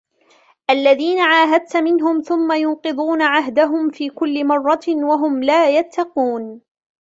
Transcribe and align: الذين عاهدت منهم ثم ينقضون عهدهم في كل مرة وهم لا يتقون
الذين 0.71 1.19
عاهدت 1.19 1.77
منهم 1.77 2.21
ثم 2.21 2.51
ينقضون 2.51 3.21
عهدهم 3.21 3.89
في 3.89 4.09
كل 4.09 4.45
مرة 4.45 4.79
وهم 4.89 5.43
لا 5.43 5.69
يتقون 5.79 6.61